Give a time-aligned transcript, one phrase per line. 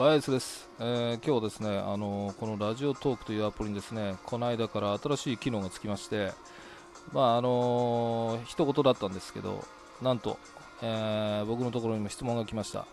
[0.00, 6.32] はい、そうです、えー、今日ですね、あのー、このラジオトークというアプリにですね、この間から新しい機能がつきまして、
[7.12, 9.62] まああのー、一言だったんですけど、
[10.00, 10.38] なんと、
[10.80, 12.86] えー、僕のところにも質問が来ました。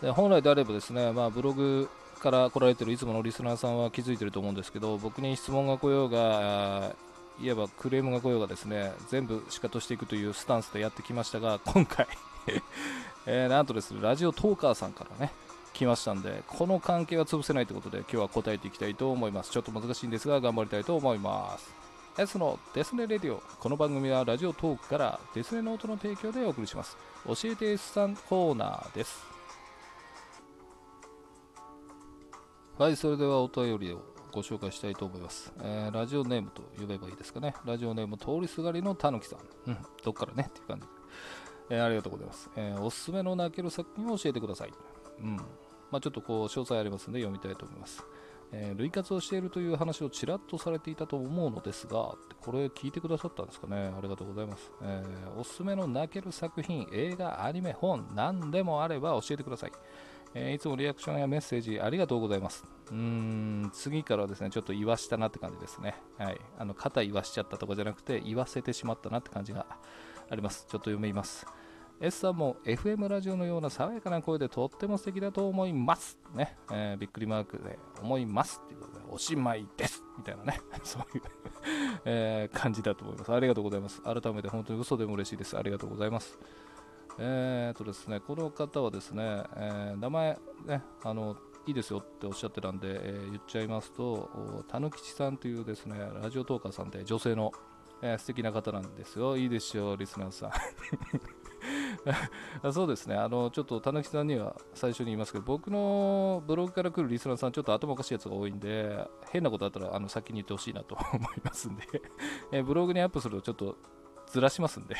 [0.00, 1.88] で本来であればですね、まあ、ブログ
[2.20, 6.94] から来られてるいつものリスナーさんは気づいてると思うんですけど、僕に質問が来ようが、
[7.42, 12.06] いわばクレームが来ようがですね、全部しかとしていくというスタンスでやってきましたが、今回
[13.26, 15.32] えー、なんとですね、ラジオトーカーさんからね、
[15.74, 19.50] 来ましたんで、この関係は潰せないということで、今日は答えていきたいと思います。
[19.50, 21.74] ちょっと難しいんですが、頑張りたいと思います。
[22.16, 23.42] S のデスネレディオ。
[23.58, 26.96] この番組はラジオトークからデスネノートの提供でお送りします。
[27.26, 29.20] 教えて S さんコーナーです。
[32.78, 34.00] はい、それではお便りを
[34.32, 35.52] ご紹介したいと思います。
[35.60, 37.54] えー、ラジオネームと呼べばいいですかね。
[37.64, 39.38] ラジオネーム通りすがりのたぬきさん。
[39.66, 40.46] うん、どっからね？
[40.48, 40.92] っていう感じで。
[41.70, 44.72] えー、ありがとうございます、えー、おすすめの泣ける作品を教えてください。
[45.20, 45.40] うん。
[45.94, 48.04] まあ、ちょっとこう詳細ありますので読みたいと思います。
[48.50, 53.94] えー、活をしているという話をちらっとされていたと思うのですが、これ聞いてくださったんですかね？
[53.96, 54.72] ありがとうございます。
[54.82, 59.72] えー、おすすめの泣ける作品、映画、アニメ、本、何でもあれば教えてください。
[60.34, 62.64] えー、いつもリアクションやメッセージありがとうございます。
[62.90, 65.94] うーん、次からはですね、ちょっと言わしたなって感じですね。
[66.18, 66.40] はい。
[66.58, 69.64] あの、肩言わしちゃったとかじゃなくて、言わせてしまったなって感じが
[70.28, 70.66] あります。
[70.68, 71.46] ちょっと読みます。
[72.00, 76.18] S さんも FM ラジオのような爽やかな声でとっても素敵だと思います。
[76.34, 81.22] ね、えー、びっくりマークで思いますっていうことで、おしまいですみたいなね、 そういう
[82.04, 83.32] えー、感じだと思います。
[83.32, 84.02] ありがとうございます。
[84.02, 85.56] 改めて本当に嘘でも嬉しいです。
[85.56, 86.38] ありがとうございます。
[87.18, 97.52] えーとですね、この方はですね、えー、名前、ね、あの、いいですよっておっしゃってたんで、えー、言っちゃいますと、たぬきちさんというですね、ラジオトーカーさんで女性の、
[98.02, 99.36] えー、素敵な方なんですよ。
[99.36, 100.50] いいですよ、リスナーさん。
[102.72, 111.84] そうですね、あのちょっと田中さんには最初に言いますけど、僕のブログから来るリスナーさん、ちょっと頭おかしいやつが多いんで、変なことあったらあの先に言ってほしいなと 思いますんで。
[112.52, 113.76] えブログにアップするとちょっと
[114.26, 114.96] ずらしますんで。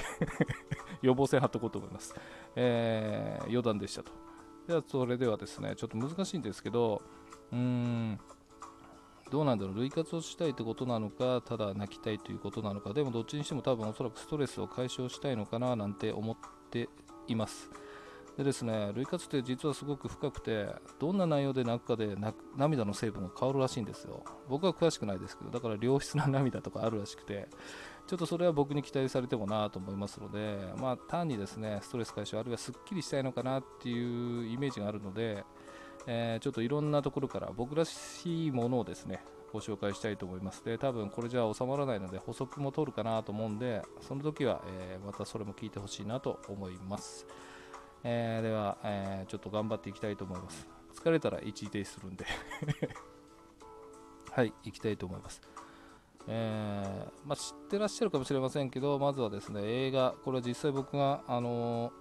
[1.03, 2.15] 予防線貼っとこうと思います。
[2.57, 4.13] えー、余談でしたと。
[4.67, 7.03] では、それではですね、ちょっと難しいんですけど、
[7.53, 8.19] うーん、
[9.31, 16.89] どうなんだろう、類活をしたいってことなのか、ただ泣きたいということなのか、でもどっちにしても多分おそらくストレスを解消したいのかななんて思ってて
[17.29, 17.71] います。
[18.37, 20.67] でですね、類活って実はすごく深くて、
[20.99, 22.17] どんな内容で泣くかで
[22.57, 24.25] 涙の成分が変わるらしいんですよ。
[24.49, 27.47] 僕は詳しくないですけど、だから良質な涙とかあるらしくて、
[28.09, 35.45] ちょっとそれは僕に期待されてもなと思いますので、まあ、単にですね、ストレス解消、あるいはすっきりしたいのかなっていうイメージがあるので、
[36.07, 39.23] えー、ちょっといろんなところから僕らしいものをですね、
[39.55, 40.65] ご紹介したいと思います。
[40.65, 47.25] で、多分これじゃ収まらないので補足も取るかなと思うんで、その時は、えー、またそれも聞いてほしいなと思います。
[48.03, 50.67] えー、では、えー、ちょっと頑張っていきたいと思います。
[50.97, 52.27] 疲れたら一時停止するんで
[54.33, 55.41] はい、行きたいと思います。
[56.27, 61.93] えー、まあ、知ってらっしゃるかもしれませんけど、まずはですね、映画、これは実際僕が、あの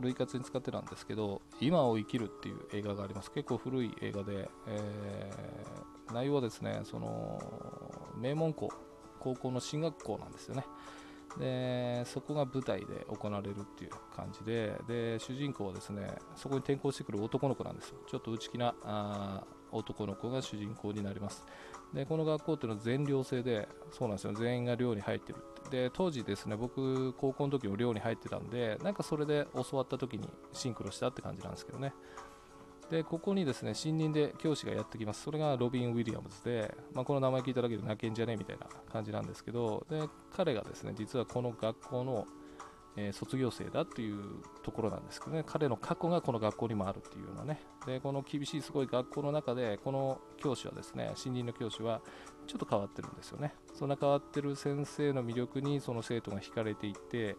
[0.00, 3.30] 類活に使ってたんですけど、今を生きるっていう映画があります。
[3.30, 7.40] 結構古い映画で、えー、内容はですね、その
[8.16, 8.70] 名門校、
[9.20, 10.64] 高校の進学校なんですよね。
[11.38, 21.44] でそこが舞台で行われるっていう感じでで主人公はですねそこに転校してくる男の子なんですよちょっと内気なあ男の子が主人公になります
[21.92, 25.38] でこの学校っていうのは全寮制でそうなんですよ全員が寮に入ってる
[25.70, 31.92] で当時ですね僕高校の時も寮に入ってたんでなんかそれで教わった時にシンクロしたって感じなんですけどね。
[32.90, 35.22] でここにですね新任で教師がやってきます。
[35.22, 42.26] それがロビン・ウィリアムズで、まあ、この名前聞いただけで泣けんじゃねえみたいな感じなんですけどで彼がですね実はこの学校の、
[42.96, 44.22] えー、卒業生だっていう
[44.62, 45.44] ところなんですけどね。
[45.46, 47.60] 彼の過去がこの学校にもあるっていうようなね。
[47.86, 52.00] でこの厳しいすごい学校の中でこの教師はですね新任の教師は
[52.46, 53.54] ちょっと変わってるんですよね。
[53.74, 57.36] そんな変わってる先生の魅力にその生徒が惹かれていって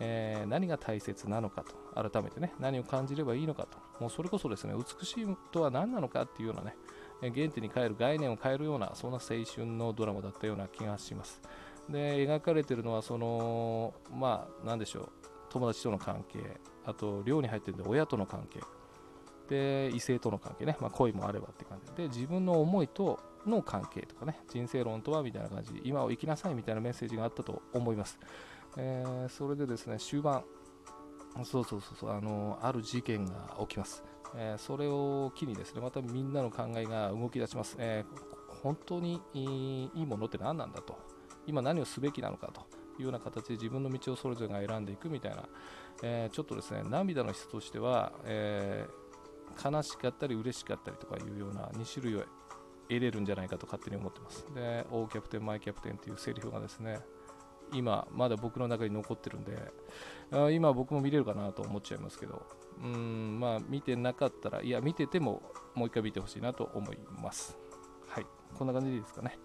[0.00, 6.76] えー、何が大切なのかと、改めてね、何を感じればいいのかと、もうそれこそですね、美しいとは何なのかっていうようなね、
[7.20, 11.40] 原点に変える概念を変えるような、そんな青春のドラマだったような気がします。
[11.88, 15.08] で、描かれているのは、その、まあ、なんでしょう、
[15.50, 16.38] 友達との関係、
[16.84, 18.60] あと、寮に入ってるんで、親との関係、
[19.48, 21.92] で、異性との関係ね、まあ、恋もあればって感じ。
[21.92, 28.18] で、自分の思いとの関係とかね、人生論とはみたいな感じ、今を生きなさいみたいなメッセージがあったと思います。
[28.76, 30.42] えー、それでですね終盤。
[31.44, 32.10] そうそうそうそう。
[32.10, 34.04] あのある事件が起きます、
[34.36, 40.96] えー、それを機にですねまたみんなの考えが動き出します、えー、本当にいいものって何なんだと。
[41.46, 42.62] 今何をすべきなのかと
[42.98, 45.44] いうような形で自分の道をそれぞれが選んでいくみたいな、
[46.02, 48.86] えー、ちょっとですね涙の質としては、え
[49.62, 52.24] 悲しかったり嬉しかったりとかいうような2種類を
[52.88, 54.46] 得れるんじゃないかと勝手に思ってます。
[54.54, 57.00] で「オーキャプテンマイキャプテン」っていうセリフがですね
[57.72, 59.72] 今まだ僕の中に残ってるんで
[60.32, 62.42] あ今僕も見れるかなと思っちゃいますけど
[62.82, 65.42] うんまあ見てなかったらいや見てても
[65.74, 67.56] もう一回見てほしいなと思います。
[68.06, 68.26] はい。
[68.56, 69.38] こんな感じでいいですかね。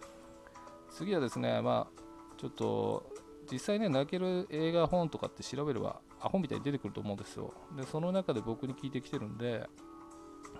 [0.99, 2.01] 次はですねまあ
[2.37, 3.09] ちょっと
[3.49, 7.53] 実際ね泣ける映画本とかって調べればアホみたいに出てくると思うんですよ。
[7.77, 9.65] でその中で僕に聞いてきてるんで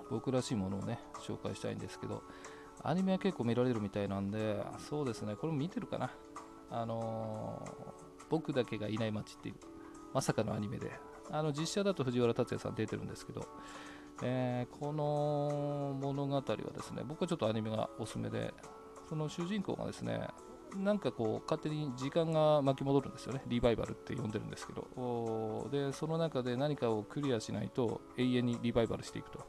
[0.09, 2.24] 僕らしいものをね紹介したいんですけど
[2.83, 6.09] アニメは結構見られるみたいなんでそうですねこれも見てるかな。
[6.71, 9.56] あのー、僕だけがいない街っていう
[10.13, 10.91] まさかのアニメで。
[11.31, 13.45] あの実写だと藤原竜也さん出てるんですけど、
[14.24, 18.51] えー、この物語はですね僕はちょっとアニメがおすすめで
[19.10, 20.28] その主人公がですね
[20.78, 23.42] なんかこう勝手に時間が巻き戻るんですよね。
[23.48, 25.68] リバイバルって呼んでるんですけど。
[25.72, 29.40] でその中で何かをクリアしないと永遠にリバイバルしていくと、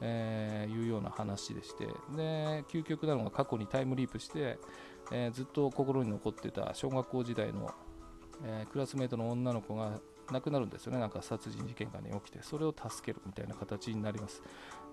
[0.00, 1.86] えー、いうような話でして。
[2.14, 4.60] で究極なのが過去にタイムリープして、
[5.10, 7.68] えー、ずっと心に残ってた小学校時代の、
[8.44, 9.98] えー、クラスメートの女の子が
[10.32, 10.98] 亡くなるんですよね。
[10.98, 14.42] なんか殺人事件が、ね、起きてそれを助けるみたいな形になります。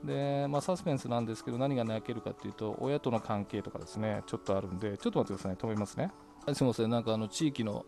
[0.04, 6.12] で、まあ、サスペンスなんですけど何が泣けるかっていうと親との関係とかですねちょっとあるんでちょっと待ってください止めますね。
[6.54, 7.86] すみませんなんかあの地域の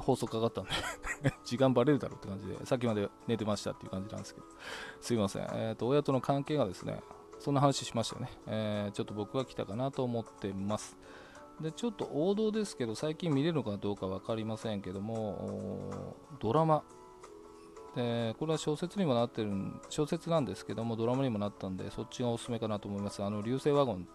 [0.00, 0.70] 放送かかったんで
[1.44, 4.46] 時間バレるだろうって感じでさっきまで寝てましたっていう感じなんですけど。
[5.00, 7.00] すいません、えーと、親との関係がですね
[7.38, 10.96] そんな話しましたよね、えー、ちょっと僕は来たかなと思ってます。
[11.60, 16.82] でちょっと王道ですけど最近見れるのかどうか分かりませんけどもドラマ。
[17.94, 19.52] でこれは小説にもなってる
[19.88, 23.22] 小説なんですけどもドラマにもなったんでそっちがおすすめかなと思います。
[23.22, 24.08] あの流星ワゴン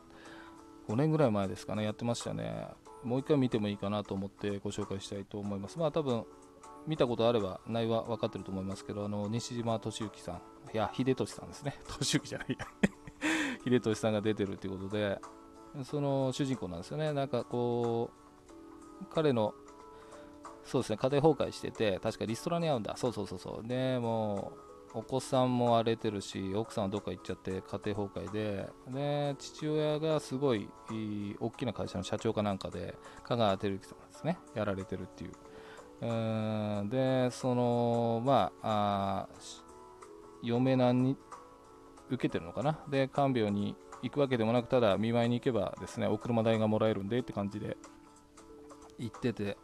[0.90, 2.68] 5年ぐらい前ですかねやってましたね。
[3.04, 5.80] もう一回見てもいいかなと思ってご紹介したいと思います。
[5.80, 6.26] まあ多分
[6.88, 10.42] 見たことあれば内容は分かってると思いますけどあの西島敏行さん。
[10.74, 11.80] いや秀俊さんですね。
[11.88, 12.58] 敏行じゃない
[13.64, 15.22] 秀俊さんが出てるということで
[15.84, 18.12] その主人公なんですよねなんかこ
[19.02, 19.54] う彼の
[20.70, 22.96] そうですね、家庭崩壊してて、確かリストラに遭うんだ。
[22.96, 23.68] そうそうそうそう。
[23.68, 24.52] で、も
[24.94, 30.70] う、お子さんも荒れてるし、奥さんはどっか行っちゃって家庭崩壊で、で、父親がすごい
[31.40, 35.32] 大きな会社の社長かなんかで、香川照之さんですね、やられてるっていう。
[36.02, 36.06] う
[36.86, 39.40] んで、その、まあ、あ
[40.44, 41.18] 嫁なんに
[42.10, 42.80] 受けてるのかな。
[42.90, 47.78] で、看病に行くわけでもなく、ただ見舞いに行けばですね、お車代がもらえるんでって感じで
[48.98, 49.58] 行ってて、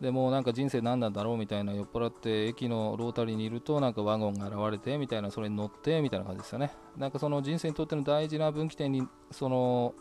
[0.00, 6.72] でもなんか人生何なんだろうみたいな酔っ払って駅のロータリーにいるとなんかワゴンが現れてみたいなそれに乗ってみたいな感じですよね。
[6.96, 9.94] なんかその人生にとっての大事な分岐点にその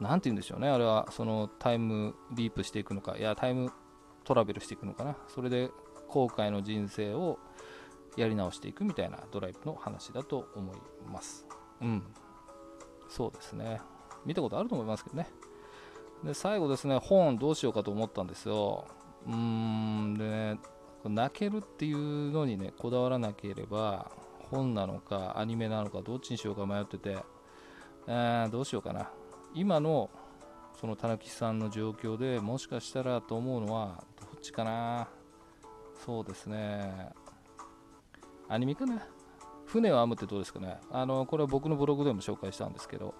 [0.00, 0.68] 何て言うんでしょうね。
[0.68, 3.16] あれはそのタイムリープしていくのか。
[3.16, 3.72] いやタイム
[4.24, 5.16] トラベルしていくのかな。
[5.28, 5.70] それで
[6.08, 7.38] 後悔の人生を
[8.18, 10.76] やり直していくみたいなドライブの話だと思い
[11.10, 11.46] ます。
[11.80, 12.02] うん。
[13.08, 13.80] そうですね。
[14.24, 15.28] 見たことあると思いますけどね。
[16.24, 18.86] で最後ですね本どうしようかと思ったんですよ。
[19.26, 20.58] うーんでね
[21.04, 24.10] 泣けるっていうのにねこだわらなければ
[24.50, 27.18] 本なのかアニメなのかどっちにしようか迷ってて、
[28.06, 29.10] えー、どうしようかな。
[29.54, 30.10] 今の
[30.80, 35.08] その田中さんの状況でもしかしたらと思うのはどっちかな。
[36.04, 37.10] そうですね。
[38.48, 39.02] アニメかな。
[39.68, 40.78] 船を編むってどうですかね。
[40.90, 43.14] あのこれは僕のブログでも紹介したんですけど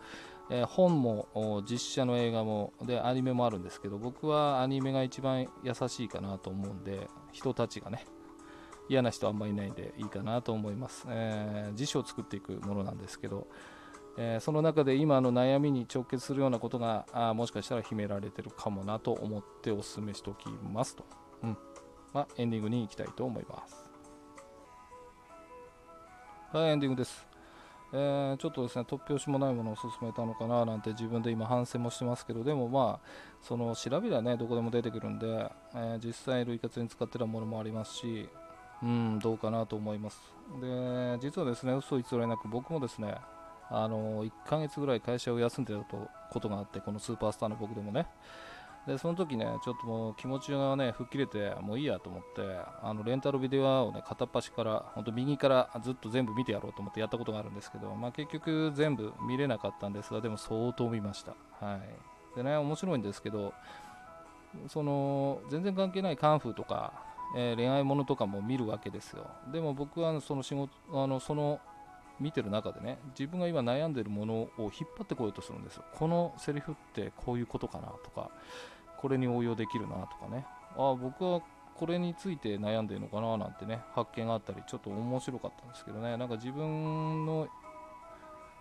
[0.51, 8.07] えー、本も実写の映画もでアニメもあるんですけど僕はアニメが一番優しいかなと思うんで人たちがね
[8.89, 13.47] 嫌な人あんまりいないんでいいかなと思います、えー、辞書を作っていくものなんですけど、
[14.17, 21.05] えー、その中で今の悩みに直結するようなことがあもしかしたら秘められてるかもなと思ってお勧めしておきますと、
[21.43, 21.59] うん。
[22.15, 23.88] まあ、エンディングに行きたいと思います。
[26.51, 27.27] はいエンディングです。
[27.93, 33.07] えー、ちょっとですね突拍子もないものを勧めたのかななんて自分で今反省もしてますけどでもまあ
[33.43, 35.27] その調べりゃねどこでも出てくるんで、
[35.75, 38.31] えー、実際類活に使ってるものもありますし
[38.83, 40.19] うんどうかなと思います。
[40.59, 43.15] で実はですね嘘偽りなく僕もですね
[43.69, 45.81] あの1ヶ月ぐらい会社を休んでた
[46.31, 48.07] ことがあってこのスーパースターの僕でもね。
[48.89, 52.41] でその時ねちょっともう気持ちがね吹っ切れてもういいやと思って
[52.83, 61.35] あのレンタルビデオをね片っ端から本当右からずっと全部見てやろうと思ってやったことがあるんですけど、まあ、結局全部見れなかったんですがでも相当見ました。
[61.61, 62.37] はい。
[62.37, 63.53] でね面白いんですけど
[64.69, 66.95] その全然関係ないカンフーとか、
[67.37, 69.27] えー、恋愛ものとかも見るわけですよ。
[69.53, 71.61] でも僕はその仕事あのその
[72.19, 75.85] 見てる中でね自分が今悩んでるものを引っ張ってこようとするんですよ。
[75.95, 78.31] このセリフってこういうことかなとか
[79.01, 80.45] これに応用できるなとかね。
[80.77, 81.41] ああ僕は
[81.77, 86.17] これについて悩んでるのかななんてね発見があったりちょっと面白かったんですけどね。
[86.17, 87.49] なんか自分の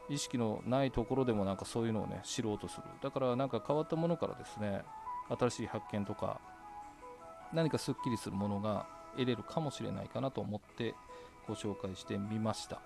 [0.10, 2.84] 意識のないところでもなんかそういうのをね知ろうとする。
[3.01, 4.84] だからなんか変わったものからですね
[5.29, 6.39] 新しい発見とか
[7.51, 10.94] 何かすっきりするものが得れるかもしれないかなと思って
[11.48, 12.79] ご紹介してみました。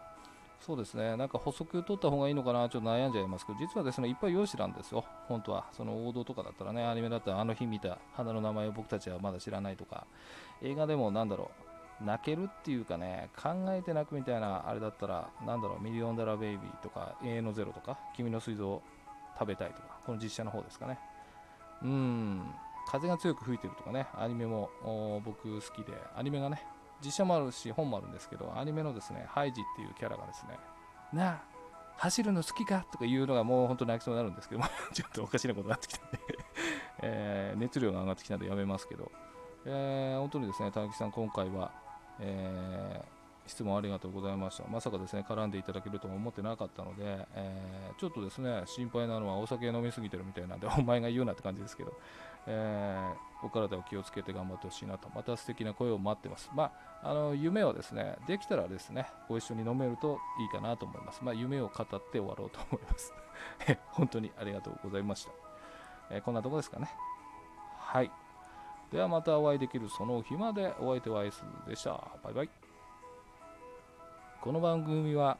[0.60, 1.17] そうですね。
[1.17, 5.03] なんか補足を取った方がいいのかなちょっと悩んじゃいますけど実はですねいっぱい用紙なんですよ。
[5.28, 10.06] 本当はその王道とかだったらねアニメだったらあの日見た花の名前を僕たちはまだ知らないとか
[10.62, 11.51] 映画でもなんだろ
[12.01, 18.80] う泣けるっていうかね考えて泣くみたいなあれだったらなんだろうミリオンダラーベイビーとか永遠のゼロとか君の水蔵
[19.38, 21.00] 食べたいとかこの実写の方ですかね。
[21.84, 22.54] うん
[22.88, 24.70] 風が強く吹いてるとかねアニメも
[25.24, 26.63] 僕好きでアニメがね
[27.04, 30.58] 実写もあるし本もあるんですけどアニメのですねハイジっていうキャラがですね
[31.13, 31.50] なあ
[32.01, 36.20] 走るの好きかとか言うのがもう本当泣きそうになるんですけども ちょっとおかしなことになってきたんで。
[37.03, 39.12] えー、熱量が上がってきたんでやめますけど、
[39.65, 41.72] えー、本当にですね田中さん今回は、
[42.20, 44.63] えー質問ありがとうございました。
[44.70, 51.93] まさかですね、絡んでいただけるとも思ってなかったので、えー、ちょっとですね、心配なのはお酒飲みすぎてるみたいなんで、お前が言うなって感じですけど、
[52.48, 56.50] えー、お体を気をつけて頑張ってほしいなと、また素敵な声を待ってます。
[56.56, 56.72] ま
[57.04, 61.24] あ、あの夢はですね、できたらですね、ご一緒に飲めるといいかなと思います。
[61.24, 63.14] まあ、夢を語って終わろうと思います。
[63.92, 65.32] 本当にありがとうございました。
[66.10, 66.90] えー、こんなとこですかね。
[67.78, 68.12] はい。
[68.92, 71.92] ではまたお会いできるその日までお相手はアイスでした。
[72.24, 72.50] バイバイ。
[74.42, 75.38] この番組は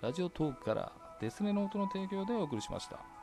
[0.00, 3.19] ラジオトークからデスネノートの提供でお送りしました。